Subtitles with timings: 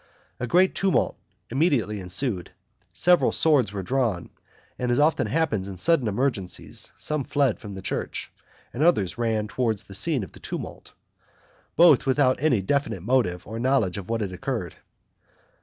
[0.39, 1.15] A great tumult
[1.51, 2.49] immediately ensued,
[2.91, 4.31] several swords were drawn,
[4.79, 8.31] and as often happens in sudden emergencies, some fled from the church,
[8.73, 10.93] and others ran toward the scene of tumult,
[11.75, 14.73] both without any definite motive or knowledge of what had occurred.